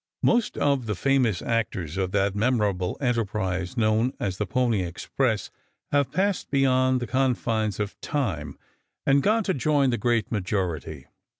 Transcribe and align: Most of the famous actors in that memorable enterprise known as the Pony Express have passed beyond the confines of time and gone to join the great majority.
Most 0.23 0.57
of 0.57 0.87
the 0.87 0.95
famous 0.95 1.43
actors 1.43 1.95
in 1.95 2.09
that 2.09 2.33
memorable 2.33 2.97
enterprise 2.99 3.77
known 3.77 4.13
as 4.19 4.39
the 4.39 4.47
Pony 4.47 4.81
Express 4.81 5.51
have 5.91 6.11
passed 6.11 6.49
beyond 6.49 6.99
the 6.99 7.05
confines 7.05 7.79
of 7.79 8.01
time 8.01 8.57
and 9.05 9.21
gone 9.21 9.43
to 9.43 9.53
join 9.53 9.91
the 9.91 9.99
great 9.99 10.31
majority. 10.31 11.05